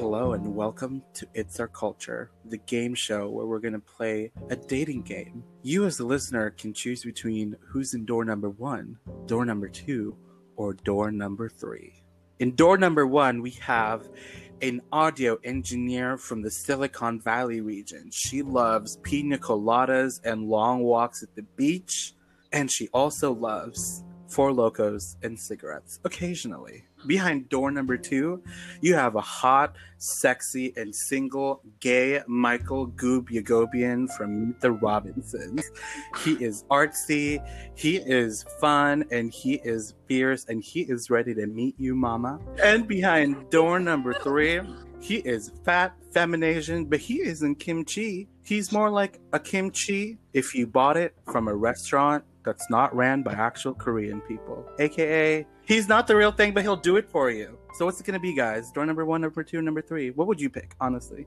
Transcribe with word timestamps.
Hello 0.00 0.32
and 0.32 0.56
welcome 0.56 1.02
to 1.12 1.28
It's 1.34 1.60
Our 1.60 1.68
Culture, 1.68 2.30
the 2.46 2.56
game 2.56 2.94
show 2.94 3.28
where 3.28 3.44
we're 3.44 3.58
going 3.58 3.74
to 3.74 3.80
play 3.80 4.32
a 4.48 4.56
dating 4.56 5.02
game. 5.02 5.44
You, 5.62 5.84
as 5.84 5.98
the 5.98 6.06
listener, 6.06 6.48
can 6.52 6.72
choose 6.72 7.04
between 7.04 7.54
who's 7.68 7.92
in 7.92 8.06
door 8.06 8.24
number 8.24 8.48
one, 8.48 8.96
door 9.26 9.44
number 9.44 9.68
two, 9.68 10.16
or 10.56 10.72
door 10.72 11.10
number 11.10 11.50
three. 11.50 12.02
In 12.38 12.54
door 12.54 12.78
number 12.78 13.06
one, 13.06 13.42
we 13.42 13.50
have 13.60 14.08
an 14.62 14.80
audio 14.90 15.36
engineer 15.44 16.16
from 16.16 16.40
the 16.40 16.50
Silicon 16.50 17.20
Valley 17.20 17.60
region. 17.60 18.08
She 18.10 18.40
loves 18.40 18.96
pina 19.02 19.36
coladas 19.36 20.18
and 20.24 20.48
long 20.48 20.82
walks 20.82 21.22
at 21.22 21.34
the 21.36 21.42
beach, 21.42 22.14
and 22.52 22.72
she 22.72 22.88
also 22.94 23.34
loves 23.34 24.02
Four 24.30 24.52
Lokos 24.52 25.16
and 25.24 25.38
cigarettes 25.38 25.98
occasionally. 26.04 26.84
Behind 27.04 27.48
door 27.48 27.72
number 27.72 27.96
two, 27.96 28.42
you 28.80 28.94
have 28.94 29.16
a 29.16 29.20
hot, 29.20 29.74
sexy, 29.98 30.72
and 30.76 30.94
single 30.94 31.62
gay 31.80 32.22
Michael 32.28 32.88
Goob 32.88 33.28
Yagoobian 33.28 34.08
from 34.12 34.46
Meet 34.46 34.60
the 34.60 34.70
Robinsons. 34.70 35.68
He 36.22 36.32
is 36.34 36.64
artsy, 36.70 37.44
he 37.74 37.96
is 37.96 38.44
fun, 38.60 39.04
and 39.10 39.32
he 39.32 39.54
is 39.64 39.94
fierce, 40.06 40.44
and 40.48 40.62
he 40.62 40.82
is 40.82 41.10
ready 41.10 41.34
to 41.34 41.46
meet 41.48 41.74
you, 41.78 41.96
mama. 41.96 42.38
And 42.62 42.86
behind 42.86 43.50
door 43.50 43.80
number 43.80 44.14
three, 44.14 44.60
he 45.00 45.16
is 45.16 45.50
fat, 45.64 45.94
femination, 46.12 46.84
but 46.84 47.00
he 47.00 47.20
isn't 47.20 47.56
kimchi. 47.56 48.28
He's 48.44 48.70
more 48.70 48.90
like 48.90 49.18
a 49.32 49.40
kimchi 49.40 50.18
if 50.32 50.54
you 50.54 50.66
bought 50.66 50.96
it 50.96 51.14
from 51.24 51.48
a 51.48 51.54
restaurant 51.54 52.24
that's 52.44 52.68
not 52.70 52.94
ran 52.94 53.22
by 53.22 53.32
actual 53.32 53.74
Korean 53.74 54.20
people. 54.22 54.66
AKA, 54.78 55.46
he's 55.64 55.88
not 55.88 56.06
the 56.06 56.16
real 56.16 56.32
thing, 56.32 56.52
but 56.52 56.62
he'll 56.62 56.76
do 56.76 56.96
it 56.96 57.08
for 57.08 57.30
you. 57.30 57.58
So 57.74 57.84
what's 57.84 58.00
it 58.00 58.06
gonna 58.06 58.20
be, 58.20 58.34
guys? 58.34 58.70
Door 58.72 58.86
number 58.86 59.04
one, 59.04 59.20
number 59.20 59.42
two, 59.42 59.62
number 59.62 59.82
three. 59.82 60.10
What 60.10 60.26
would 60.26 60.40
you 60.40 60.50
pick, 60.50 60.74
honestly? 60.80 61.26